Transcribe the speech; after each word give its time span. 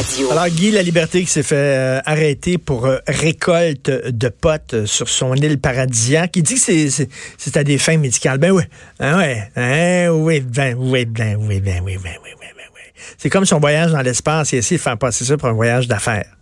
Radio. 0.00 0.30
Alors, 0.32 0.48
Guy 0.48 0.70
La 0.70 0.82
Liberté 0.82 1.20
qui 1.20 1.26
s'est 1.30 1.42
fait 1.42 1.56
euh, 1.56 2.00
arrêter 2.06 2.56
pour 2.56 2.86
euh, 2.86 2.98
récolte 3.06 3.90
de 3.90 4.28
potes 4.30 4.72
euh, 4.72 4.86
sur 4.86 5.10
son 5.10 5.34
île 5.34 5.58
paradisiaque, 5.58 6.36
il 6.36 6.42
dit 6.42 6.54
que 6.54 6.60
c'est, 6.60 6.88
c'est, 6.88 7.08
c'est 7.36 7.54
à 7.58 7.64
des 7.64 7.76
fins 7.76 7.98
médicales. 7.98 8.38
Ben 8.38 8.50
oui. 8.50 8.62
Ah 8.98 9.18
ouais. 9.18 9.42
Hein, 9.56 10.08
oui, 10.12 10.40
ben 10.40 10.74
oui, 10.78 11.04
ben 11.04 11.36
oui, 11.38 11.60
ben 11.60 11.82
oui, 11.84 11.98
ben 11.98 11.98
oui, 11.98 11.98
ben 12.02 12.14
oui, 12.24 12.30
ben 12.40 12.64
oui. 12.74 12.80
C'est 13.18 13.28
comme 13.28 13.44
son 13.44 13.58
voyage 13.60 13.92
dans 13.92 14.00
l'espace. 14.00 14.52
Il 14.52 14.58
essaie 14.58 14.76
de 14.76 14.80
faire 14.80 14.96
passer 14.96 15.26
ça 15.26 15.36
pour 15.36 15.50
un 15.50 15.52
voyage 15.52 15.86
d'affaires. 15.86 16.34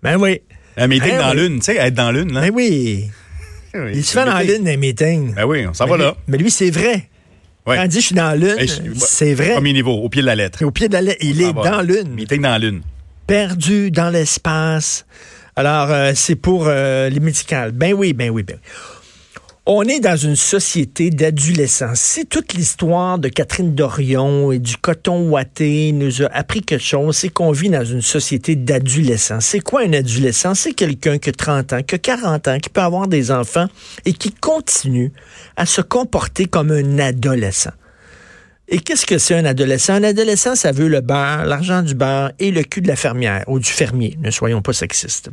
Ben 0.00 0.16
oui. 0.16 0.40
Un 0.76 0.86
meeting 0.86 1.10
Ben 1.10 1.18
dans 1.18 1.30
oui. 1.32 1.36
l'une, 1.48 1.58
tu 1.58 1.64
sais, 1.64 1.76
être 1.78 1.94
dans 1.94 2.12
l'une, 2.12 2.32
là. 2.32 2.42
Ben 2.42 2.50
oui. 2.54 3.10
Oui, 3.74 3.90
Il 3.94 4.04
se 4.04 4.12
fait 4.12 4.26
dans 4.26 4.36
meeting. 4.38 4.54
l'une 4.56 4.64
des 4.64 4.76
meetings. 4.76 5.34
Ben 5.34 5.44
oui, 5.44 5.66
on 5.66 5.72
s'en 5.74 5.86
mais, 5.86 5.90
va 5.92 5.96
là. 5.96 6.14
mais 6.28 6.36
lui, 6.38 6.50
c'est 6.52 6.70
vrai. 6.70 7.08
Ouais. 7.66 7.76
Quand 7.76 7.82
il 7.84 7.88
dit 7.88 8.00
je 8.00 8.06
suis 8.06 8.14
dans 8.14 8.38
l'une, 8.38 8.56
c'est 8.96 9.34
vrai. 9.34 9.54
Premier 9.54 9.72
niveau, 9.72 9.92
au 9.94 10.08
pied 10.08 10.20
de 10.20 10.26
la 10.26 10.34
lettre. 10.36 10.62
Au 10.64 10.70
pied 10.70 10.88
de 10.88 10.92
la 10.92 11.00
lettre, 11.00 11.18
il 11.24 11.40
est 11.40 11.52
Ah, 11.56 11.70
dans 11.70 11.80
l'une. 11.80 12.08
Meeting 12.14 12.42
dans 12.42 12.58
l'une. 12.60 12.82
Perdu 13.26 13.90
dans 13.90 14.10
l'espace. 14.10 15.06
Alors, 15.56 15.90
euh, 15.90 16.12
c'est 16.14 16.36
pour 16.36 16.64
euh, 16.66 17.08
les 17.08 17.20
médicales. 17.20 17.72
Ben 17.72 17.92
oui, 17.92 18.12
ben 18.12 18.30
oui, 18.30 18.42
ben 18.42 18.56
oui. 18.56 18.70
On 19.64 19.84
est 19.84 20.00
dans 20.00 20.16
une 20.16 20.34
société 20.34 21.10
d'adolescents. 21.10 21.94
Si 21.94 22.26
toute 22.26 22.52
l'histoire 22.52 23.20
de 23.20 23.28
Catherine 23.28 23.76
Dorion 23.76 24.50
et 24.50 24.58
du 24.58 24.76
coton 24.76 25.28
ouaté 25.28 25.92
nous 25.92 26.22
a 26.22 26.26
appris 26.32 26.62
quelque 26.62 26.82
chose, 26.82 27.18
c'est 27.18 27.28
qu'on 27.28 27.52
vit 27.52 27.70
dans 27.70 27.84
une 27.84 28.02
société 28.02 28.56
d'adolescents. 28.56 29.38
C'est 29.38 29.60
quoi 29.60 29.82
un 29.82 29.92
adolescent? 29.92 30.56
C'est 30.56 30.72
quelqu'un 30.72 31.18
qui 31.18 31.28
a 31.28 31.32
30 31.32 31.74
ans, 31.74 31.82
qui 31.84 31.94
a 31.94 31.98
40 31.98 32.48
ans, 32.48 32.58
qui 32.58 32.70
peut 32.70 32.80
avoir 32.80 33.06
des 33.06 33.30
enfants 33.30 33.68
et 34.04 34.14
qui 34.14 34.32
continue 34.32 35.12
à 35.56 35.64
se 35.64 35.80
comporter 35.80 36.46
comme 36.46 36.72
un 36.72 36.98
adolescent. 36.98 37.70
Et 38.72 38.80
qu'est-ce 38.80 39.04
que 39.04 39.18
c'est 39.18 39.34
un 39.34 39.44
adolescent? 39.44 39.92
Un 39.92 40.02
adolescent, 40.02 40.56
ça 40.56 40.72
veut 40.72 40.88
le 40.88 41.02
beurre, 41.02 41.44
l'argent 41.44 41.82
du 41.82 41.94
beurre 41.94 42.32
et 42.38 42.50
le 42.50 42.62
cul 42.62 42.80
de 42.80 42.88
la 42.88 42.96
fermière 42.96 43.44
ou 43.46 43.58
du 43.58 43.70
fermier. 43.70 44.16
Ne 44.22 44.30
soyons 44.30 44.62
pas 44.62 44.72
sexistes. 44.72 45.28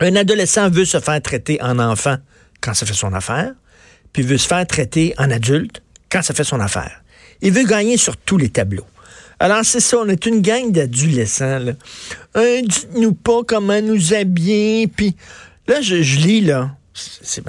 Un 0.00 0.14
adolescent 0.16 0.68
veut 0.68 0.84
se 0.84 1.00
faire 1.00 1.22
traiter 1.22 1.60
en 1.62 1.78
enfant 1.78 2.18
quand 2.60 2.74
ça 2.74 2.84
fait 2.84 2.92
son 2.92 3.14
affaire, 3.14 3.54
puis 4.12 4.22
veut 4.22 4.36
se 4.36 4.46
faire 4.46 4.66
traiter 4.66 5.14
en 5.16 5.30
adulte 5.30 5.82
quand 6.10 6.20
ça 6.20 6.34
fait 6.34 6.44
son 6.44 6.60
affaire. 6.60 7.02
Il 7.40 7.52
veut 7.52 7.64
gagner 7.64 7.96
sur 7.96 8.18
tous 8.18 8.36
les 8.36 8.50
tableaux. 8.50 8.86
Alors, 9.40 9.64
c'est 9.64 9.80
ça, 9.80 9.96
on 9.96 10.08
est 10.08 10.26
une 10.26 10.42
gang 10.42 10.70
d'adolescents. 10.70 11.58
là. 11.58 11.72
Dites-nous 12.34 13.14
pas 13.14 13.40
comment 13.46 13.80
nous 13.80 14.12
habiller. 14.12 14.88
Puis 14.88 15.16
là, 15.68 15.80
je, 15.80 15.94
lis, 15.96 16.42
là. 16.42 16.76
C'est 16.92 17.42
c'est 17.42 17.44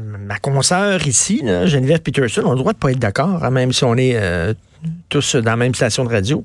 ma 0.00 0.38
consoeur 0.38 1.06
ici, 1.06 1.40
là, 1.42 1.66
Geneviève 1.66 2.00
Peterson. 2.00 2.42
On 2.44 2.50
a 2.50 2.54
le 2.54 2.58
droit 2.58 2.72
de 2.72 2.78
pas 2.78 2.90
être 2.90 2.98
d'accord, 2.98 3.44
hein, 3.44 3.50
même 3.50 3.72
si 3.72 3.84
on 3.84 3.96
est 3.96 4.16
euh, 4.16 4.54
tous 5.08 5.36
dans 5.36 5.50
la 5.50 5.56
même 5.56 5.74
station 5.74 6.04
de 6.04 6.10
radio. 6.10 6.44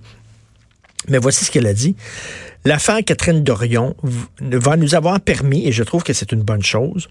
Mais 1.07 1.17
voici 1.17 1.45
ce 1.45 1.51
qu'elle 1.51 1.67
a 1.67 1.73
dit. 1.73 1.95
L'affaire 2.65 2.99
Catherine 3.05 3.43
Dorion 3.43 3.95
va 4.39 4.77
nous 4.77 4.95
avoir 4.95 5.19
permis, 5.19 5.67
et 5.67 5.71
je 5.71 5.83
trouve 5.83 6.03
que 6.03 6.13
c'est 6.13 6.31
une 6.31 6.41
bonne 6.41 6.63
chose, 6.63 7.09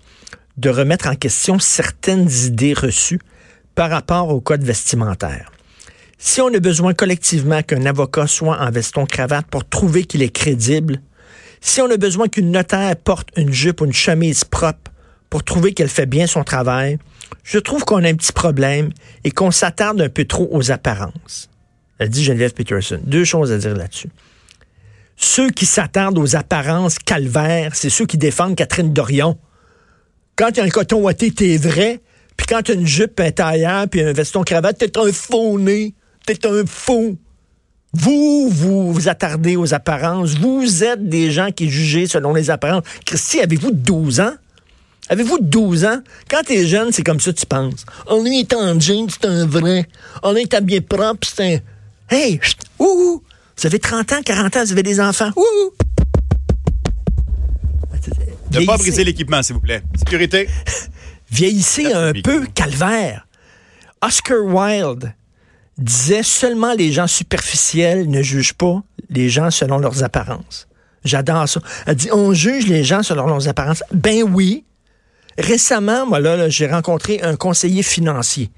de 0.57 0.71
remettre 0.71 1.09
en 1.09 1.15
question 1.15 1.59
certaines 1.59 2.31
idées 2.47 2.73
reçues 2.75 3.21
par 3.75 3.91
rapport 3.91 4.29
au 4.29 4.41
code 4.41 4.63
vestimentaire. 4.63 5.53
Si 6.19 6.41
on 6.41 6.55
a 6.55 6.59
besoin 6.59 6.95
collectivement 6.95 7.63
qu'un 7.63 7.85
avocat 7.85 8.27
soit 8.27 8.59
en 8.61 8.71
veston-cravate 8.71 9.47
pour 9.47 9.69
trouver 9.69 10.05
qu'il 10.05 10.23
est 10.23 10.31
crédible, 10.31 11.01
si 11.61 11.81
on 11.81 11.91
a 11.91 11.97
besoin 11.97 12.29
qu'une 12.29 12.51
notaire 12.51 12.97
porte 12.97 13.29
une 13.37 13.53
jupe 13.53 13.81
ou 13.81 13.87
une 13.87 13.93
chemise 13.93 14.45
propre 14.45 14.92
pour 15.33 15.45
trouver 15.45 15.73
qu'elle 15.73 15.89
fait 15.89 16.05
bien 16.05 16.27
son 16.27 16.45
travail, 16.45 16.99
je 17.43 17.59
trouve 17.59 17.87
qu'on 17.87 18.05
a 18.05 18.09
un 18.11 18.15
petit 18.15 18.33
problème 18.35 18.91
et 19.25 19.31
qu'on 19.31 19.51
s'attarde 19.51 19.99
un 20.03 20.11
peu 20.11 20.27
trop 20.27 20.47
aux 20.53 20.71
apparences. 20.71 21.49
Elle 21.99 22.11
dit 22.11 22.23
Geneviève 22.23 22.53
Peterson. 22.53 23.01
Deux 23.03 23.25
choses 23.25 23.51
à 23.51 23.57
dire 23.57 23.75
là-dessus. 23.75 24.11
Ceux 25.17 25.49
qui 25.49 25.65
s'attardent 25.65 26.19
aux 26.19 26.37
apparences 26.37 26.99
calvaires, 26.99 27.75
c'est 27.75 27.89
ceux 27.89 28.05
qui 28.05 28.19
défendent 28.19 28.57
Catherine 28.57 28.93
Dorion. 28.93 29.39
Quand 30.37 30.51
il 30.51 30.57
y 30.59 30.61
a 30.61 30.65
un 30.65 30.69
coton 30.69 31.01
ouaté, 31.01 31.31
t'es 31.31 31.57
vrai. 31.57 32.01
Puis 32.37 32.47
quand 32.47 32.61
t'as 32.65 32.75
une 32.75 32.87
jupe, 32.87 33.19
un 33.19 33.31
tailleur, 33.31 33.89
puis 33.89 34.03
un 34.03 34.13
veston 34.13 34.43
cravate, 34.43 34.77
t'es 34.77 34.99
un 34.99 35.13
faux 35.13 35.59
nez. 35.59 35.95
T'es 36.27 36.47
un 36.47 36.67
faux. 36.67 37.17
Vous, 37.95 38.51
vous 38.51 38.93
vous 38.93 39.09
attardez 39.09 39.57
aux 39.57 39.73
apparences. 39.73 40.35
Vous 40.35 40.85
êtes 40.85 41.09
des 41.09 41.31
gens 41.31 41.53
qui 41.53 41.71
jugez 41.71 42.07
selon 42.07 42.35
les 42.35 42.51
apparences. 42.51 42.85
Christy, 43.07 43.41
avez-vous 43.41 43.71
12 43.71 44.21
ans? 44.21 44.35
Avez-vous 45.13 45.41
12 45.43 45.85
ans? 45.85 46.01
Quand 46.31 46.43
t'es 46.43 46.67
jeune, 46.67 46.91
c'est 46.91 47.03
comme 47.03 47.21
ça 47.21 47.35
que 47.35 47.39
tu 47.39 47.45
penses. 47.45 47.85
On 48.07 48.25
est 48.25 48.51
en 48.55 48.81
jeans, 48.81 49.11
c'est 49.11 49.27
un 49.27 49.45
vrai. 49.45 49.87
On 50.23 50.35
est 50.35 50.55
habillé 50.55 50.81
propre, 50.81 51.29
c'est 51.29 51.57
un... 51.57 51.59
Hey! 52.17 52.41
chut, 52.41 52.57
ouh! 52.79 53.23
Vous 53.59 53.67
avez 53.67 53.79
30 53.79 54.11
ans, 54.11 54.23
40 54.25 54.57
ans, 54.57 54.65
vous 54.65 54.73
avez 54.73 54.83
des 54.83 55.01
enfants. 55.03 55.29
Ouh! 55.37 55.71
Ne 58.53 58.65
pas 58.65 58.79
briser 58.79 59.05
l'équipement, 59.05 59.43
s'il 59.43 59.57
vous 59.57 59.61
plaît. 59.61 59.83
Sécurité. 59.99 60.49
vieillissez 61.31 61.93
un 61.93 62.15
peu, 62.15 62.47
calvaire. 62.47 63.29
Oscar 64.01 64.43
Wilde 64.43 65.13
disait 65.77 66.23
seulement 66.23 66.73
les 66.73 66.91
gens 66.91 67.07
superficiels 67.07 68.09
ne 68.09 68.23
jugent 68.23 68.55
pas 68.55 68.83
les 69.11 69.29
gens 69.29 69.51
selon 69.51 69.77
leurs 69.77 70.03
apparences. 70.05 70.69
J'adore 71.05 71.47
ça. 71.51 71.61
Elle 71.85 71.97
dit 71.97 72.09
on 72.11 72.33
juge 72.33 72.67
les 72.67 72.83
gens 72.83 73.03
selon 73.03 73.27
leurs 73.27 73.47
apparences. 73.47 73.85
Ben 73.93 74.23
oui. 74.23 74.65
Récemment, 75.39 76.07
moi 76.07 76.21
là, 76.21 76.49
j'ai 76.49 76.67
rencontré 76.67 77.23
un 77.23 77.37
conseiller 77.37 77.83
financier. 77.83 78.51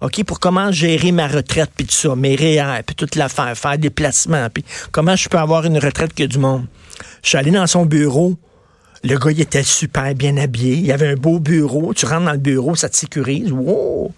OK, 0.00 0.24
pour 0.24 0.40
comment 0.40 0.72
gérer 0.72 1.12
ma 1.12 1.28
retraite, 1.28 1.70
puis 1.76 1.86
tout 1.86 1.94
ça, 1.94 2.16
mes 2.16 2.34
REER, 2.34 2.82
puis 2.84 2.96
toute 2.96 3.14
l'affaire, 3.14 3.56
faire 3.56 3.78
des 3.78 3.90
placements, 3.90 4.48
puis 4.52 4.64
comment 4.90 5.14
je 5.14 5.28
peux 5.28 5.38
avoir 5.38 5.64
une 5.64 5.78
retraite 5.78 6.12
que 6.12 6.24
du 6.24 6.38
monde. 6.38 6.66
Je 7.22 7.28
suis 7.28 7.38
allé 7.38 7.52
dans 7.52 7.66
son 7.68 7.86
bureau. 7.86 8.34
Le 9.04 9.16
gars, 9.16 9.30
il 9.30 9.40
était 9.40 9.62
super 9.62 10.14
bien 10.14 10.36
habillé. 10.36 10.74
Il 10.76 10.92
avait 10.92 11.08
un 11.08 11.14
beau 11.14 11.38
bureau. 11.38 11.92
Tu 11.94 12.06
rentres 12.06 12.24
dans 12.24 12.32
le 12.32 12.38
bureau, 12.38 12.74
ça 12.74 12.88
te 12.88 12.96
sécurise. 12.96 13.50
Wow! 13.52 14.12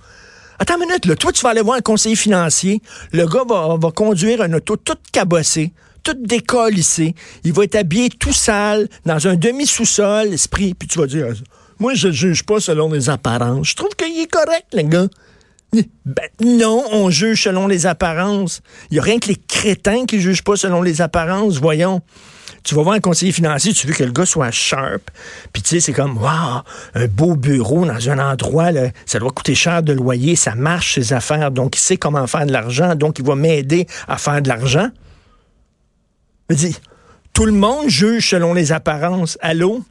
Attends 0.59 0.75
une 0.77 0.87
minute, 0.87 1.07
là. 1.07 1.17
Toi, 1.17 1.33
tu 1.33 1.43
vas 1.43 1.51
aller 1.51 1.63
voir 1.63 1.77
un 1.77 1.83
conseiller 1.83 2.17
financier. 2.17 2.81
Le 3.13 3.27
gars 3.27 3.45
va, 3.49 3.77
va 3.79 3.91
conduire 3.91 4.41
un 4.41 4.53
auto 4.53 4.77
toute 4.77 5.01
cabossée, 5.11 5.73
toute 6.03 6.23
décollissée. 6.23 7.15
Il 7.45 7.53
va 7.53 7.65
être 7.65 7.77
habillé 7.77 8.09
tout 8.11 8.33
sale, 8.33 8.89
dans 9.05 9.27
un 9.27 9.37
demi-sous-sol, 9.37 10.33
esprit. 10.33 10.75
Puis 10.75 10.89
tu 10.89 10.99
vas 10.99 11.07
dire, 11.07 11.29
moi, 11.79 11.95
je 11.95 12.09
ne 12.09 12.13
juge 12.13 12.45
pas 12.45 12.61
selon 12.61 12.91
les 12.91 13.11
apparences. 13.11 13.71
Je 13.71 13.75
trouve 13.75 13.95
qu'il 13.97 14.19
est 14.21 14.31
correct, 14.31 14.67
le 14.73 14.83
gars. 14.83 15.09
Ben, 16.05 16.29
non, 16.41 16.85
on 16.93 17.11
juge 17.11 17.43
selon 17.45 17.67
les 17.67 17.87
apparences. 17.87 18.61
Il 18.91 18.95
n'y 18.95 19.01
a 19.01 19.03
rien 19.03 19.19
que 19.19 19.29
les 19.29 19.37
crétins 19.37 20.07
qui 20.07 20.21
jugent 20.21 20.45
pas 20.45 20.57
selon 20.57 20.83
les 20.83 21.01
apparences, 21.01 21.59
voyons. 21.59 22.01
Tu 22.63 22.75
vas 22.75 22.83
voir 22.83 22.95
un 22.95 23.01
conseiller 23.01 23.33
financier, 23.33 23.73
tu 23.73 23.87
veux 23.87 23.93
que 23.93 24.05
le 24.05 24.13
gars 24.13 24.25
soit 24.25 24.51
sharp. 24.51 25.11
Puis 25.53 25.63
tu 25.63 25.69
sais, 25.71 25.81
c'est 25.81 25.93
comme, 25.93 26.17
waouh, 26.17 26.63
un 26.95 27.07
beau 27.09 27.35
bureau 27.35 27.85
dans 27.85 28.09
un 28.09 28.19
endroit, 28.19 28.71
ça 29.05 29.19
doit 29.19 29.33
coûter 29.33 29.55
cher 29.55 29.83
de 29.83 29.93
loyer, 29.93 30.35
ça 30.35 30.55
marche 30.55 30.95
ses 30.95 31.13
affaires, 31.13 31.51
donc 31.51 31.77
il 31.77 31.81
sait 31.81 31.99
comment 31.99 32.27
faire 32.27 32.47
de 32.47 32.53
l'argent, 32.53 32.95
donc 32.95 33.19
il 33.19 33.25
va 33.25 33.35
m'aider 33.35 33.87
à 34.09 34.17
faire 34.17 34.41
de 34.41 34.49
l'argent. 34.49 34.89
Je 36.49 36.55
dis, 36.55 36.77
tout 37.35 37.45
le 37.45 37.53
monde 37.53 37.89
juge 37.89 38.31
selon 38.31 38.55
les 38.55 38.73
apparences. 38.73 39.37
Allô? 39.43 39.83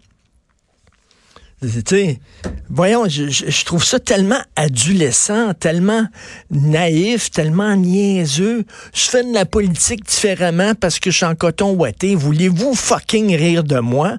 Voyons, 2.70 3.08
je, 3.08 3.66
trouve 3.66 3.84
ça 3.84 4.00
tellement 4.00 4.42
adolescent, 4.56 5.54
tellement 5.54 6.06
naïf, 6.52 7.32
tellement 7.32 7.76
niaiseux. 7.76 8.66
Je 8.94 9.02
fais 9.02 9.24
de 9.24 9.34
la 9.34 9.46
politique 9.46 10.06
différemment 10.06 10.74
parce 10.76 11.00
que 11.00 11.12
je 11.12 11.18
suis 11.18 11.26
en 11.26 11.36
coton 11.36 11.74
ouaté. 11.74 12.16
Voulez-vous 12.16 12.74
fucking 12.74 13.36
rire 13.36 13.64
de 13.64 13.80
moi? 13.80 14.18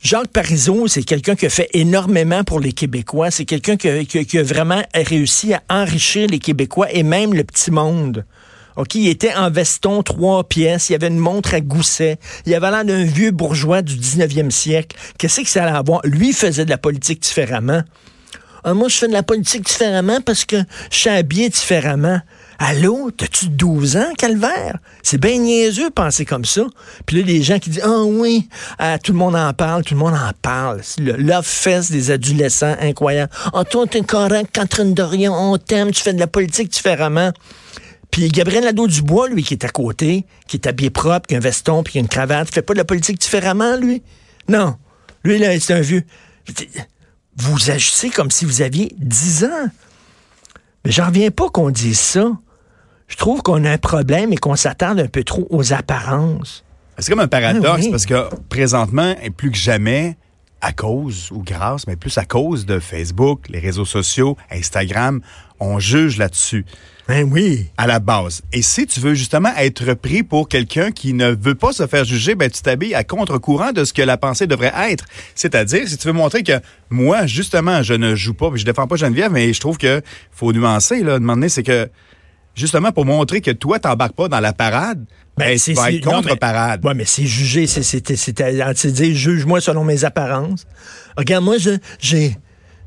Jacques 0.00 0.28
Parizeau, 0.28 0.86
c'est 0.86 1.02
quelqu'un 1.02 1.34
qui 1.34 1.46
a 1.46 1.50
fait 1.50 1.68
énormément 1.72 2.44
pour 2.44 2.60
les 2.60 2.72
Québécois. 2.72 3.32
C'est 3.32 3.44
quelqu'un 3.44 3.76
qui 3.76 4.38
a 4.38 4.42
vraiment 4.42 4.82
réussi 4.94 5.54
à 5.54 5.62
enrichir 5.68 6.28
les 6.28 6.38
Québécois 6.38 6.92
et 6.92 7.02
même 7.02 7.34
le 7.34 7.42
petit 7.42 7.72
monde. 7.72 8.24
OK, 8.78 8.94
il 8.94 9.08
était 9.08 9.34
en 9.34 9.50
veston, 9.50 10.04
trois 10.04 10.44
pièces, 10.44 10.88
il 10.88 10.94
avait 10.94 11.08
une 11.08 11.18
montre 11.18 11.52
à 11.52 11.60
gousset, 11.60 12.16
il 12.46 12.54
avait 12.54 12.70
l'air 12.70 12.84
d'un 12.84 13.02
vieux 13.02 13.32
bourgeois 13.32 13.82
du 13.82 13.96
19e 13.96 14.50
siècle. 14.50 14.96
Qu'est-ce 15.18 15.40
que 15.40 15.48
ça 15.48 15.64
allait 15.64 15.76
avoir? 15.76 16.00
Lui 16.04 16.32
faisait 16.32 16.64
de 16.64 16.70
la 16.70 16.78
politique 16.78 17.20
différemment. 17.20 17.82
Ah, 18.62 18.74
moi, 18.74 18.88
je 18.88 18.96
fais 18.96 19.08
de 19.08 19.12
la 19.12 19.24
politique 19.24 19.66
différemment 19.66 20.20
parce 20.20 20.44
que 20.44 20.56
je 20.92 20.96
suis 20.96 21.10
habillé 21.10 21.48
différemment. 21.48 22.20
Allô, 22.60 23.10
t'as-tu 23.10 23.48
12 23.48 23.96
ans, 23.96 24.12
calvaire? 24.16 24.78
C'est 25.02 25.18
bien 25.18 25.38
niaiseux 25.38 25.88
de 25.88 25.92
penser 25.92 26.24
comme 26.24 26.44
ça. 26.44 26.62
Puis 27.04 27.16
là, 27.16 27.22
les 27.24 27.42
gens 27.42 27.58
qui 27.58 27.70
disent, 27.70 27.82
ah 27.84 28.02
oui, 28.04 28.48
ah, 28.78 28.98
tout 28.98 29.12
le 29.12 29.18
monde 29.18 29.34
en 29.34 29.52
parle, 29.54 29.82
tout 29.82 29.94
le 29.94 30.00
monde 30.00 30.14
en 30.14 30.32
parle. 30.40 30.82
Le 30.98 31.16
love 31.16 31.48
des 31.90 32.10
adolescents, 32.12 32.76
incroyable. 32.80 33.32
Ah, 33.52 33.64
toi, 33.64 33.86
t'es 33.88 34.02
correct, 34.02 34.50
Catherine 34.52 34.94
Dorion, 34.94 35.34
on 35.34 35.58
t'aime, 35.58 35.90
tu 35.90 36.00
fais 36.00 36.12
de 36.12 36.20
la 36.20 36.28
politique 36.28 36.70
différemment. 36.70 37.32
Puis 38.10 38.28
Gabriel 38.28 38.64
Nadeau-Dubois, 38.64 39.28
lui, 39.28 39.42
qui 39.42 39.54
est 39.54 39.64
à 39.64 39.68
côté, 39.68 40.24
qui 40.46 40.56
est 40.56 40.66
habillé 40.66 40.90
propre, 40.90 41.26
qui 41.26 41.34
a 41.34 41.38
un 41.38 41.40
veston, 41.40 41.82
puis 41.82 41.92
qui 41.92 41.98
a 41.98 42.00
une 42.00 42.08
cravate, 42.08 42.52
fait 42.52 42.62
pas 42.62 42.72
de 42.72 42.78
la 42.78 42.84
politique 42.84 43.18
différemment, 43.20 43.76
lui? 43.76 44.02
Non. 44.48 44.76
Lui, 45.24 45.38
là, 45.38 45.58
c'est 45.60 45.74
un 45.74 45.80
vieux. 45.80 46.04
Vous 47.36 47.70
agissez 47.70 48.10
comme 48.10 48.30
si 48.30 48.44
vous 48.44 48.62
aviez 48.62 48.92
10 48.98 49.44
ans. 49.44 49.68
Mais 50.84 50.90
j'en 50.90 51.06
reviens 51.06 51.30
pas 51.30 51.48
qu'on 51.50 51.70
dise 51.70 51.98
ça. 52.00 52.32
Je 53.08 53.16
trouve 53.16 53.42
qu'on 53.42 53.64
a 53.64 53.70
un 53.70 53.78
problème 53.78 54.32
et 54.32 54.36
qu'on 54.36 54.56
s'attarde 54.56 55.00
un 55.00 55.06
peu 55.06 55.24
trop 55.24 55.46
aux 55.50 55.72
apparences. 55.72 56.64
C'est 56.98 57.10
comme 57.10 57.20
un 57.20 57.28
paradoxe 57.28 57.66
Ah 57.68 57.76
oui. 57.80 57.90
parce 57.90 58.06
que 58.06 58.28
présentement, 58.48 59.14
et 59.22 59.30
plus 59.30 59.50
que 59.50 59.56
jamais, 59.56 60.16
à 60.60 60.72
cause 60.72 61.30
ou 61.32 61.42
grâce, 61.42 61.86
mais 61.86 61.96
plus 61.96 62.18
à 62.18 62.24
cause 62.24 62.66
de 62.66 62.78
Facebook, 62.78 63.48
les 63.48 63.58
réseaux 63.58 63.84
sociaux, 63.84 64.36
Instagram, 64.50 65.20
on 65.60 65.78
juge 65.78 66.18
là-dessus 66.18 66.64
Ben 67.08 67.28
oui. 67.30 67.66
à 67.76 67.86
la 67.86 67.98
base. 68.00 68.42
Et 68.52 68.62
si 68.62 68.86
tu 68.86 69.00
veux 69.00 69.14
justement 69.14 69.50
être 69.56 69.94
pris 69.94 70.22
pour 70.22 70.48
quelqu'un 70.48 70.90
qui 70.90 71.14
ne 71.14 71.30
veut 71.30 71.54
pas 71.54 71.72
se 71.72 71.86
faire 71.86 72.04
juger, 72.04 72.34
ben 72.34 72.50
tu 72.50 72.62
t'habilles 72.62 72.94
à 72.94 73.04
contre-courant 73.04 73.72
de 73.72 73.84
ce 73.84 73.92
que 73.92 74.02
la 74.02 74.16
pensée 74.16 74.46
devrait 74.46 74.72
être. 74.90 75.04
C'est-à-dire, 75.34 75.86
si 75.88 75.96
tu 75.96 76.06
veux 76.06 76.12
montrer 76.12 76.42
que 76.42 76.60
moi, 76.90 77.26
justement, 77.26 77.82
je 77.82 77.94
ne 77.94 78.14
joue 78.14 78.34
pas, 78.34 78.50
puis 78.50 78.60
je 78.60 78.64
défends 78.64 78.86
pas 78.86 78.96
Geneviève, 78.96 79.32
mais 79.32 79.52
je 79.52 79.60
trouve 79.60 79.78
que 79.78 80.02
faut 80.30 80.52
nuancer, 80.52 81.02
là, 81.02 81.18
demander, 81.18 81.48
c'est 81.48 81.62
que 81.62 81.88
justement 82.54 82.92
pour 82.92 83.04
montrer 83.04 83.40
que 83.40 83.50
toi, 83.50 83.78
t'embarques 83.78 84.16
pas 84.16 84.28
dans 84.28 84.40
la 84.40 84.52
parade, 84.52 85.04
ben, 85.38 85.58
non, 85.76 85.82
mais- 85.90 86.00
contre-parade. 86.00 86.84
Ouais, 86.84 86.94
mais 86.94 87.04
c'est 87.04 87.24
juger, 87.26 87.66
c'est 87.66 87.82
c'est 87.82 88.06
c'est 88.16 88.34
c'est 88.76 88.92
dire 88.92 89.14
juge-moi 89.14 89.60
selon 89.60 89.84
mes 89.84 90.04
apparences. 90.04 90.66
Regarde, 91.16 91.44
moi 91.44 91.56
j'ai 91.58 91.78
j'ai 92.00 92.36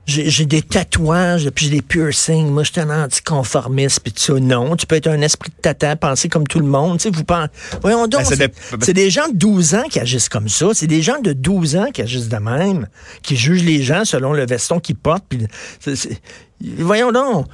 j'ai 0.08 0.46
des 0.46 0.64
tatouages, 0.64 1.48
puis 1.52 1.66
j'ai 1.66 1.72
des 1.76 1.82
piercings. 1.84 2.50
Moi, 2.50 2.64
je 2.64 2.72
suis 2.72 2.82
un 2.82 3.04
anticonformiste, 3.04 4.00
puis 4.02 4.12
tout 4.12 4.20
ça. 4.22 4.34
Non, 4.34 4.76
tu 4.76 4.86
peux 4.88 4.96
être 4.96 5.08
un 5.08 5.22
esprit 5.22 5.52
de 5.52 5.62
tata, 5.62 5.96
penser 5.96 6.28
comme 6.28 6.48
tout 6.48 6.60
le 6.60 6.66
monde. 6.66 6.98
Tu 6.98 7.04
sais, 7.04 7.10
vous 7.16 7.24
pensez... 7.24 7.50
Voyons 7.82 8.08
donc, 8.08 8.22
Ben, 8.22 8.26
c'est 8.26 8.36
c'est 8.36 8.48
des- 8.48 8.86
c'est 8.86 8.94
des 8.94 9.10
gens 9.12 9.28
de 9.30 9.38
12 9.38 9.76
ans 9.76 9.84
qui 9.90 10.00
agissent 10.00 10.28
comme 10.28 10.50
ça. 10.50 10.70
C'est 10.74 10.88
des 10.88 11.02
gens 11.04 11.20
de 11.22 11.34
12 11.34 11.76
ans 11.76 11.86
qui 11.94 12.02
agissent 12.02 12.30
de 12.30 12.38
même, 12.38 12.88
qui 13.22 13.38
jugent 13.38 13.64
les 13.64 13.84
gens 13.84 14.04
selon 14.04 14.34
le 14.34 14.46
veston 14.46 14.80
qu'ils 14.80 14.96
portent. 14.96 15.24
Puis 15.30 15.46
c'est- 15.80 15.96
c'est- 15.96 16.20
Voyons 16.78 17.12
donc, 17.12 17.48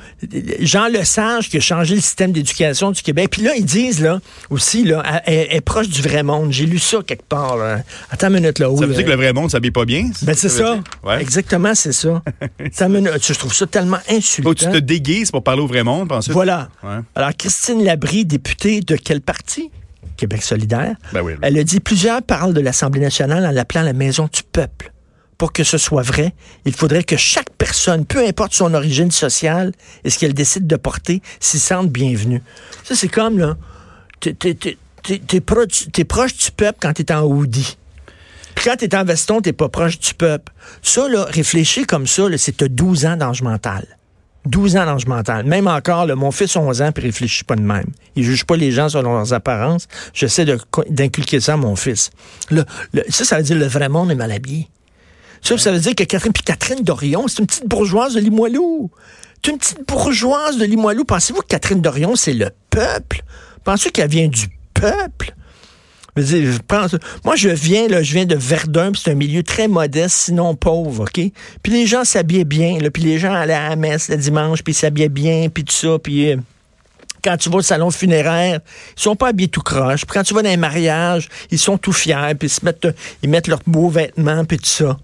Jean 0.59 0.88
Lesage 0.88 1.50
qui 1.50 1.57
a 1.57 1.59
changé 1.59 1.95
le 1.95 2.01
système 2.01 2.31
d'éducation 2.31 2.92
du 2.92 3.01
Québec. 3.01 3.30
Puis 3.31 3.42
là, 3.42 3.56
ils 3.56 3.65
disent, 3.65 4.01
là, 4.01 4.19
aussi, 4.50 4.83
là, 4.83 5.04
elle, 5.25 5.48
elle 5.50 5.57
est 5.57 5.62
proche 5.62 5.89
du 5.89 6.01
vrai 6.01 6.24
monde. 6.24 6.51
J'ai 6.51 6.65
lu 6.65 6.80
ça 6.80 7.00
quelque 7.06 7.25
part, 7.25 7.57
là. 7.57 7.83
Attends 8.12 8.27
une 8.27 8.36
minute, 8.36 8.59
là. 8.59 8.68
Ça 8.68 8.71
oui, 8.74 8.80
veut 8.88 8.94
dire 8.94 9.04
que 9.06 9.09
euh, 9.09 9.15
le 9.15 9.18
vrai 9.21 9.33
monde 9.33 9.51
s'habille 9.51 9.71
pas 9.71 9.86
bien? 9.86 10.09
ben, 10.24 10.33
c'est 10.36 10.50
ça. 10.50 10.80
Ouais. 11.04 11.21
Exactement, 11.21 11.74
c'est 11.75 11.94
ça. 11.94 12.21
Attends 12.59 12.88
une 12.88 12.94
minute. 13.01 13.25
Je 13.25 13.33
trouve 13.33 13.54
ça 13.54 13.65
tellement 13.68 14.00
insultant. 14.09 14.50
Que 14.54 14.59
tu 14.59 14.65
te 14.65 14.77
déguises 14.77 15.31
pour 15.31 15.44
parler 15.44 15.62
au 15.62 15.68
vrai 15.68 15.83
monde, 15.83 16.12
ensuite- 16.12 16.33
Voilà. 16.33 16.69
Ouais. 16.83 17.00
Alors, 17.15 17.31
Christine 17.38 17.83
Labrie, 17.83 18.25
députée 18.25 18.81
de 18.81 18.95
quel 18.95 19.21
parti? 19.21 19.71
Québec 20.18 20.42
solidaire. 20.42 20.95
Ben 21.13 21.21
oui, 21.21 21.33
oui. 21.33 21.39
Elle 21.44 21.57
a 21.59 21.63
dit 21.63 21.80
plusieurs 21.80 22.24
parlent 22.24 22.54
de 22.54 22.62
l'Assemblée 22.62 23.01
nationale 23.01 23.45
en 23.45 23.51
l'appelant 23.51 23.83
la 23.83 23.94
maison 23.94 24.27
du 24.33 24.42
peuple. 24.51 24.92
Pour 25.37 25.53
que 25.53 25.63
ce 25.63 25.77
soit 25.77 26.01
vrai, 26.01 26.33
il 26.65 26.73
faudrait 26.73 27.03
que 27.03 27.15
chaque 27.15 27.51
personne, 27.51 28.05
peu 28.05 28.25
importe 28.25 28.53
son 28.53 28.73
origine 28.73 29.11
sociale 29.11 29.71
et 30.03 30.09
ce 30.09 30.17
qu'elle 30.17 30.33
décide 30.33 30.65
de 30.65 30.75
porter, 30.75 31.21
s'y 31.39 31.59
sente 31.59 31.89
bienvenue. 31.91 32.41
Ça, 32.83 32.95
c'est 32.95 33.07
comme, 33.07 33.37
là, 33.37 33.55
t'es, 34.19 34.33
t'es- 34.33 34.55
t'es- 34.55 34.77
t'es- 35.03 35.19
t'es 35.19 35.39
pro- 35.41 35.65
t'es 35.93 36.03
proche 36.05 36.35
du 36.35 36.51
peuple 36.51 36.79
quand 36.81 36.93
t'es 36.93 37.11
en 37.13 37.21
hoodie. 37.21 37.77
Puis 38.55 38.65
quand 38.65 38.77
t'es 38.77 38.95
en 38.95 39.03
veston, 39.03 39.39
t'es 39.41 39.53
pas 39.53 39.69
proche 39.69 39.99
du 39.99 40.15
peuple. 40.15 40.51
Ça, 40.81 41.07
là, 41.07 41.25
réfléchir 41.25 41.85
comme 41.85 42.07
ça, 42.07 42.23
c'est 42.37 42.57
t'as 42.57 42.67
12 42.67 43.05
ans 43.05 43.15
d'ange 43.15 43.43
mental. 43.43 43.85
12 44.45 44.75
ans 44.77 44.85
d'ange 44.85 45.05
mental. 45.05 45.45
Même 45.45 45.67
encore, 45.67 46.07
là, 46.07 46.15
mon 46.15 46.31
fils 46.31 46.55
a 46.55 46.61
11 46.61 46.81
ans, 46.81 46.91
puis 46.91 47.03
il 47.03 47.07
réfléchit 47.07 47.43
pas 47.43 47.55
de 47.55 47.61
même. 47.61 47.85
Il 48.15 48.23
juge 48.23 48.45
pas 48.45 48.55
les 48.55 48.71
gens 48.71 48.89
selon 48.89 49.13
leurs 49.13 49.33
apparences. 49.33 49.87
J'essaie 50.15 50.45
d'inculquer 50.89 51.39
ça 51.41 51.53
à 51.53 51.57
mon 51.57 51.75
fils. 51.75 52.09
Ça, 53.09 53.25
ça 53.25 53.37
veut 53.37 53.43
dire 53.43 53.57
le 53.57 53.67
vrai 53.67 53.89
monde 53.89 54.09
est 54.09 54.15
mal 54.15 54.31
habillé. 54.31 54.67
Ça, 55.47 55.57
ça 55.57 55.71
veut 55.71 55.79
dire 55.79 55.95
que 55.95 56.03
Catherine, 56.03 56.33
puis 56.33 56.44
Catherine 56.44 56.83
Dorion, 56.83 57.25
c'est 57.29 57.39
une 57.39 57.47
petite 57.47 57.69
bourgeoise 57.69 58.15
de 58.15 58.19
Limoilou. 58.19 58.91
C'est 59.41 59.51
une 59.51 59.57
petite 59.57 59.88
bourgeoise 59.88 60.57
de 60.57 60.65
Limoilou. 60.65 61.05
Pensez-vous 61.05 61.39
que 61.39 61.47
Catherine 61.47 61.79
Dorion, 61.79 62.17
c'est 62.17 62.33
le 62.33 62.49
peuple? 62.69 63.23
Pensez-vous 63.63 63.94
qu'elle 63.94 64.09
vient 64.09 64.27
du 64.27 64.49
peuple? 64.73 65.33
Je 66.17 66.57
moi, 67.23 67.38
je 67.38 67.47
viens, 67.47 67.88
là, 67.88 68.03
je 68.03 68.11
viens 68.11 68.25
de 68.25 68.35
Verdun, 68.35 68.91
c'est 68.94 69.11
un 69.11 69.15
milieu 69.15 69.41
très 69.41 69.69
modeste, 69.69 70.17
sinon 70.17 70.53
pauvre, 70.53 71.03
OK? 71.03 71.31
Puis 71.63 71.71
les 71.71 71.85
gens 71.85 72.03
s'habillaient 72.03 72.44
bien, 72.44 72.79
puis 72.91 73.03
les 73.03 73.17
gens 73.17 73.33
allaient 73.33 73.53
à 73.53 73.69
la 73.69 73.75
messe 73.77 74.09
le 74.09 74.17
dimanche, 74.17 74.63
puis 74.63 74.73
s'habillaient 74.73 75.07
bien, 75.07 75.47
puis 75.47 75.63
tout 75.63 75.73
ça, 75.73 75.97
puis... 75.97 76.31
euh, 76.31 76.38
quand 77.23 77.38
tu 77.38 77.49
vas 77.49 77.57
au 77.57 77.61
salon 77.61 77.89
funéraire, 77.89 78.59
ils 78.97 79.01
sont 79.01 79.15
pas 79.15 79.29
habillés 79.29 79.49
tout 79.49 79.61
croche. 79.61 80.05
Puis 80.05 80.13
quand 80.13 80.23
tu 80.23 80.33
vas 80.33 80.44
dans 80.44 80.49
un 80.49 80.57
mariage, 80.57 81.29
ils 81.51 81.59
sont 81.59 81.77
tout 81.77 81.94
fiers, 81.94 82.35
puis 82.38 82.47
ils 82.47 82.51
se 82.51 82.63
mettent, 82.63 82.88
ils 83.23 83.29
mettent 83.29 83.47
leurs 83.47 83.63
beaux 83.65 83.89
vêtements, 83.89 84.44
puis 84.45 84.57
tout 84.57 84.65
ça. 84.65 84.97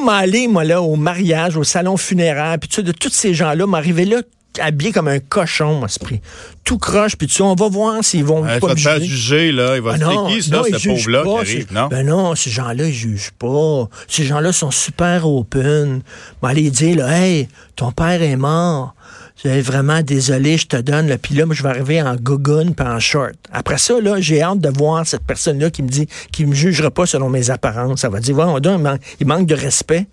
Moi, 0.00 0.04
m'aller, 0.04 0.46
moi, 0.46 0.64
là, 0.64 0.82
au 0.82 0.96
mariage, 0.96 1.56
au 1.56 1.64
salon 1.64 1.96
funéraire, 1.96 2.58
puis 2.58 2.68
tout 2.68 2.76
ça, 2.76 2.82
de 2.82 2.92
tous 2.92 3.10
ces 3.10 3.32
gens-là, 3.32 3.66
m'arriver 3.66 4.04
là, 4.04 4.20
habillé 4.60 4.92
comme 4.92 5.08
un 5.08 5.20
cochon, 5.20 5.74
moi, 5.78 5.86
esprit. 5.86 6.20
Tout 6.64 6.76
croche, 6.78 7.16
puis 7.16 7.26
tout 7.26 7.34
ça. 7.34 7.44
On 7.44 7.54
va 7.54 7.68
voir 7.68 8.04
s'ils 8.04 8.24
vont 8.24 8.46
tu 8.46 8.60
pas 8.60 8.72
me 8.72 8.76
juger. 8.76 9.04
juger, 9.04 9.52
là. 9.52 9.76
Il 9.76 9.82
va 9.82 9.92
Ah 9.94 9.98
non, 9.98 10.26
qui, 10.26 10.42
ça, 10.42 10.56
non, 10.56 10.64
ils 10.66 10.74
ce 10.74 10.78
jugent 10.78 11.06
pauvre-là 11.06 11.22
qui 11.22 11.38
arrive, 11.38 11.72
non? 11.72 11.88
Ben 11.88 12.06
non, 12.06 12.34
ces 12.34 12.50
gens-là, 12.50 12.86
ils 12.86 12.92
jugent 12.92 13.32
pas. 13.38 13.88
Ces 14.08 14.24
gens-là 14.24 14.52
sont 14.52 14.70
super 14.70 15.26
open. 15.26 16.02
On 16.42 16.46
va 16.46 16.50
aller 16.50 16.70
dire, 16.70 16.96
là, 16.98 17.18
hey, 17.18 17.48
ton 17.74 17.92
père 17.92 18.22
est 18.22 18.36
mort. 18.36 18.94
Vraiment 19.44 20.02
désolé, 20.02 20.56
je 20.56 20.66
te 20.66 20.76
donne. 20.76 21.08
Là. 21.08 21.18
Puis 21.18 21.34
là, 21.34 21.46
moi, 21.46 21.54
je 21.54 21.62
vais 21.62 21.68
arriver 21.68 22.02
en 22.02 22.16
gogoon 22.16 22.72
puis 22.72 22.86
en 22.86 22.98
short. 22.98 23.34
Après 23.52 23.78
ça, 23.78 23.94
j'ai 24.18 24.42
hâte 24.42 24.60
de 24.60 24.68
voir 24.70 25.06
cette 25.06 25.24
personne-là 25.24 25.70
qui 25.70 25.82
me 25.82 25.88
dit, 25.88 26.08
qui 26.32 26.46
me 26.46 26.54
jugera 26.54 26.90
pas 26.90 27.06
selon 27.06 27.28
mes 27.28 27.50
apparences. 27.50 28.00
Ça 28.00 28.08
va 28.08 28.18
dire, 28.20 28.36
ouais, 28.36 28.44
il 28.64 28.78
man- 28.78 28.98
il 29.20 29.26
manque 29.26 29.46
de 29.46 29.54
respect. 29.54 30.06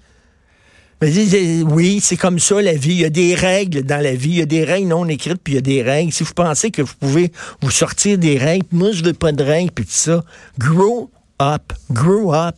Mais 1.01 1.11
oui, 1.63 1.99
c'est 2.01 2.15
comme 2.15 2.39
ça 2.39 2.61
la 2.61 2.73
vie. 2.75 2.91
Il 2.93 2.99
y 2.99 3.05
a 3.05 3.09
des 3.09 3.33
règles 3.35 3.83
dans 3.83 4.01
la 4.01 4.13
vie. 4.13 4.29
Il 4.29 4.35
y 4.37 4.41
a 4.41 4.45
des 4.45 4.63
règles 4.63 4.87
non 4.87 5.07
écrites, 5.07 5.41
puis 5.43 5.53
il 5.53 5.55
y 5.55 5.59
a 5.59 5.61
des 5.61 5.81
règles. 5.81 6.13
Si 6.13 6.23
vous 6.23 6.33
pensez 6.33 6.71
que 6.71 6.81
vous 6.81 6.93
pouvez 6.99 7.31
vous 7.61 7.71
sortir 7.71 8.17
des 8.17 8.37
règles, 8.37 8.65
moi 8.71 8.91
je 8.91 9.03
veux 9.03 9.13
pas 9.13 9.31
de 9.31 9.43
règles, 9.43 9.71
puis 9.71 9.85
tout 9.85 9.91
ça. 9.91 10.23
Grow 10.59 11.09
up. 11.41 11.73
Grow 11.91 12.33
up. 12.33 12.55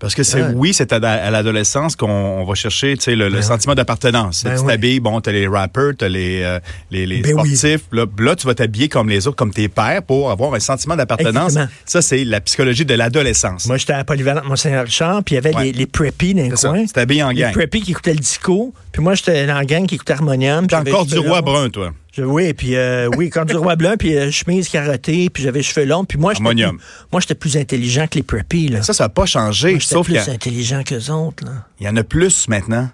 Parce 0.00 0.14
que 0.14 0.22
c'est 0.22 0.42
Ouais. 0.42 0.52
oui, 0.54 0.72
c'est 0.74 0.92
à, 0.92 0.96
à 0.96 1.30
l'adolescence 1.30 1.96
qu'on 1.96 2.08
on 2.08 2.44
va 2.44 2.54
chercher 2.54 2.96
tu 2.96 3.02
sais, 3.04 3.16
le, 3.16 3.28
le 3.28 3.34
Ben 3.36 3.42
sentiment 3.42 3.74
d'appartenance. 3.74 4.44
Ben 4.44 4.56
tu 4.58 4.64
t'habilles, 4.66 5.00
bon, 5.00 5.20
t'as 5.20 5.32
les 5.32 5.48
rappers, 5.48 5.92
t'as 5.98 6.08
les, 6.08 6.42
euh, 6.44 6.60
les, 6.90 7.04
les 7.06 7.20
Ben 7.20 7.34
oui. 7.40 7.56
sportifs. 7.56 7.80
Là, 7.92 8.06
là, 8.18 8.36
tu 8.36 8.46
vas 8.46 8.54
t'habiller 8.54 8.88
comme 8.88 9.08
les 9.08 9.26
autres, 9.26 9.36
comme 9.36 9.52
tes 9.52 9.68
pères, 9.68 10.02
pour 10.02 10.30
avoir 10.30 10.54
un 10.54 10.60
sentiment 10.60 10.94
d'appartenance. 10.96 11.56
Ça, 11.84 12.00
c'est 12.02 12.24
la 12.24 12.40
psychologie 12.40 12.84
de 12.84 12.94
l'adolescence. 12.94 13.66
Moi, 13.66 13.76
j'étais 13.76 13.94
à 13.94 14.04
Polyvalente 14.04 14.44
Mont-Saint-Richard, 14.44 15.24
puis 15.24 15.34
il 15.34 15.42
y 15.42 15.46
avait 15.46 15.64
les, 15.64 15.72
les 15.72 15.86
preppies 15.86 16.34
dans 16.34 16.42
les 16.48 16.56
ça. 16.56 16.68
coins. 16.68 16.84
Tu 16.86 16.92
t'habilles 16.92 17.22
en 17.24 17.30
Les 17.30 17.40
gang. 17.42 17.52
preppies 17.52 17.80
qui 17.82 17.90
écoutaient 17.90 18.12
le 18.14 18.20
disco, 18.20 18.72
puis 18.98 19.04
moi, 19.04 19.14
j'étais 19.14 19.46
dans 19.46 19.54
la 19.54 19.64
gang 19.64 19.86
qui 19.86 19.94
écoutait 19.94 20.14
Harmonium. 20.14 20.66
j'avais 20.68 20.90
encore 20.92 21.06
du 21.06 21.18
roi 21.20 21.40
brun, 21.40 21.70
toi. 21.70 21.92
Je- 22.12 22.24
oui, 22.24 22.52
puis 22.52 22.74
euh, 22.74 23.08
oui, 23.16 23.30
quand 23.30 23.44
du 23.44 23.54
roi 23.54 23.76
blanc, 23.76 23.94
puis 23.96 24.16
euh, 24.16 24.32
chemise 24.32 24.68
carottée, 24.68 25.30
puis 25.30 25.44
j'avais 25.44 25.62
cheveux 25.62 25.86
longs, 25.86 26.04
puis 26.04 26.18
moi, 26.18 26.32
j'étais 26.32 26.42
Harmonium. 26.44 26.78
plus, 26.78 26.84
moi, 27.12 27.20
j'étais 27.20 27.36
plus 27.36 27.56
intelligent 27.56 28.08
que 28.08 28.16
les 28.16 28.24
preppies, 28.24 28.66
là. 28.66 28.82
Ça, 28.82 28.92
ça 28.92 29.04
n'a 29.04 29.08
pas 29.08 29.24
changé. 29.24 29.70
Moi, 29.70 29.80
sauf 29.80 30.06
plus 30.06 30.16
a- 30.18 30.32
intelligent 30.32 30.82
qu'eux 30.82 31.10
autres, 31.12 31.44
là. 31.44 31.64
il 31.78 31.86
y 31.86 31.88
en 31.88 31.94
a 31.96 32.02
plus 32.02 32.48
maintenant. 32.48 32.90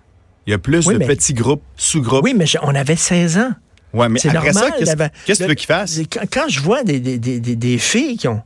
Il 0.47 0.51
y 0.51 0.53
a 0.55 0.59
plus 0.59 0.87
Oui, 0.87 0.93
de 0.93 0.99
mais- 0.99 1.07
petits 1.07 1.33
groupes, 1.33 1.63
sous-groupes. 1.75 2.23
Oui, 2.23 2.35
mais 2.37 2.45
on 2.61 2.75
avait 2.75 2.97
16 2.97 3.39
ans. 3.39 3.53
Ouais, 3.95 4.11
mais 4.11 4.19
C'est 4.21 4.29
après 4.29 4.53
normal. 4.53 4.73
ça, 4.73 5.09
qu'est-ce 5.25 5.39
que 5.39 5.45
tu 5.45 5.49
veux 5.49 5.55
qu'ils 5.55 5.67
fassent? 5.69 5.99
Quand, 6.13 6.21
quand 6.31 6.49
je 6.51 6.61
vois 6.61 6.83
des, 6.85 7.01
des, 7.01 7.17
des, 7.17 7.41
des, 7.41 7.57
des 7.57 7.79
filles 7.79 8.19
qui 8.19 8.29
ont 8.29 8.43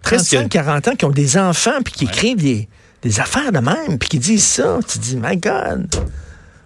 Presque. 0.00 0.30
35, 0.34 0.48
40 0.48 0.88
ans, 0.88 0.94
qui 0.96 1.04
ont 1.04 1.10
des 1.10 1.36
enfants, 1.36 1.82
puis 1.84 1.92
qui 1.92 2.04
écrivent 2.04 2.40
des, 2.40 2.68
des 3.02 3.20
affaires 3.20 3.52
de 3.52 3.58
même, 3.58 3.98
puis 3.98 4.08
qui 4.08 4.18
disent 4.18 4.44
ça, 4.46 4.78
tu 4.88 4.98
dis, 4.98 5.16
my 5.22 5.36
God. 5.36 5.88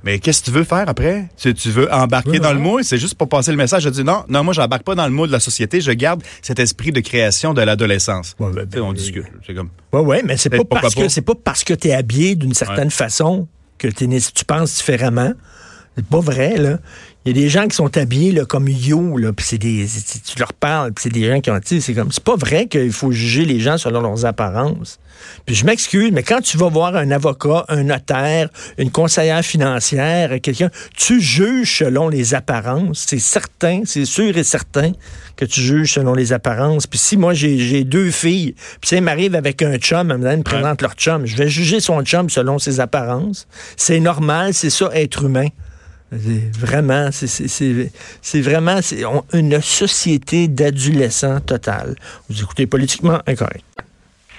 Mais 0.03 0.19
qu'est-ce 0.19 0.41
que 0.41 0.47
tu 0.47 0.51
veux 0.51 0.65
faire 0.65 0.89
après? 0.89 1.29
Tu, 1.37 1.53
tu 1.53 1.71
veux 1.71 1.93
embarquer 1.93 2.39
dans 2.39 2.49
ouais. 2.49 2.55
le 2.55 2.61
moule? 2.61 2.85
C'est 2.85 2.99
juste 2.99 3.15
pour 3.17 3.29
passer 3.29 3.51
le 3.51 3.57
message. 3.57 3.83
Je 3.83 3.89
dis 3.91 4.05
non, 4.05 4.25
non, 4.29 4.45
moi, 4.45 4.55
j'embarque 4.55 4.83
pas 4.83 4.95
dans 4.95 5.07
le 5.07 5.13
moule 5.13 5.29
de 5.29 5.33
la 5.33 5.41
société. 5.41 5.81
Je 5.81 5.93
garde 5.93 6.23
cet 6.43 6.59
esprit 6.59 6.93
de 6.93 7.01
création 7.01 7.53
de 7.55 7.63
l'adolescence. 7.63 8.35
Ouais, 8.39 8.51
ben, 8.53 8.81
on 8.81 8.89
ben, 8.89 8.95
discute. 8.95 9.27
C'est 9.47 9.55
comme. 9.55 9.71
Oui, 9.93 10.01
oui, 10.05 10.17
mais 10.25 10.37
c'est 10.37 10.51
pas 10.51 10.65
parce 10.65 10.95
que 10.95 11.03
pas. 11.03 11.09
c'est 11.09 11.21
pas 11.21 11.35
parce 11.35 11.65
que 11.65 11.75
tu 11.75 11.89
es 11.89 11.95
habillé 11.95 12.35
d'une 12.35 12.55
certaine 12.55 12.91
façon 12.91 13.47
que 13.79 13.89
tu 13.89 14.45
penses 14.45 14.77
différemment. 14.77 15.33
C'est 15.97 16.07
pas 16.07 16.21
vrai, 16.21 16.57
là. 16.57 16.79
Il 17.27 17.37
y 17.37 17.39
a 17.39 17.43
des 17.43 17.51
gens 17.51 17.69
qui 17.69 17.77
sont 17.77 17.99
habillés 17.99 18.33
là, 18.33 18.47
comme 18.47 18.67
yo, 18.67 19.19
là, 19.19 19.35
puis 19.35 19.45
c'est 19.45 19.59
des. 19.59 19.87
Tu 20.25 20.39
leur 20.39 20.55
parles, 20.55 20.93
puis 20.93 21.03
c'est 21.03 21.13
des 21.13 21.29
gens 21.29 21.43
qui 21.43 21.51
ont. 21.51 21.61
C'est 21.63 21.93
comme. 21.93 22.11
C'est 22.11 22.25
pas 22.25 22.37
vrai 22.37 22.67
qu'il 22.67 22.93
faut 22.93 23.13
juger 23.13 23.45
les 23.45 23.61
gens 23.61 23.77
selon 23.77 24.01
leurs 24.01 24.25
apparences. 24.25 24.99
Puis 25.45 25.55
je 25.55 25.67
m'excuse, 25.67 26.13
mais 26.13 26.23
quand 26.23 26.41
tu 26.41 26.57
vas 26.57 26.71
voir 26.71 26.97
un 26.97 27.11
avocat, 27.11 27.67
un 27.69 27.83
notaire, 27.83 28.49
une 28.79 28.91
conseillère 28.91 29.45
financière, 29.45 30.41
quelqu'un, 30.41 30.71
tu 30.97 31.21
juges 31.21 31.81
selon 31.81 32.09
les 32.09 32.33
apparences. 32.33 33.05
C'est 33.07 33.19
certain, 33.19 33.83
c'est 33.85 34.07
sûr 34.07 34.39
et 34.39 34.45
certain 34.45 34.93
que 35.37 35.45
tu 35.45 35.61
juges 35.61 35.93
selon 35.93 36.15
les 36.15 36.33
apparences. 36.33 36.87
Puis 36.87 36.99
si 36.99 37.19
moi 37.19 37.35
j'ai 37.35 37.59
j'ai 37.59 37.85
deux 37.85 38.11
filles, 38.11 38.55
puis 38.81 38.89
ça 38.89 39.01
m'arrive 39.03 39.35
avec 39.35 39.61
un 39.61 39.77
chum, 39.77 40.11
elle 40.11 40.39
me 40.39 40.43
présente 40.43 40.81
leur 40.81 40.95
chum, 40.95 41.27
je 41.27 41.37
vais 41.37 41.49
juger 41.49 41.81
son 41.81 42.03
chum 42.03 42.31
selon 42.31 42.59
ses 42.59 42.81
apparences. 42.81 43.47
C'est 43.77 44.01
normal, 44.01 44.55
c'est 44.55 44.71
ça 44.71 44.89
être 44.95 45.25
humain. 45.25 45.49
Vraiment, 46.13 47.11
c'est- 47.13 48.41
vraiment 48.41 48.81
on- 49.07 49.25
une 49.33 49.61
société 49.61 50.49
d'adolescents 50.49 51.41
total. 51.41 51.95
Vous 52.29 52.41
écoutez 52.43 52.67
politiquement 52.67 53.21
incorrect. 53.27 53.65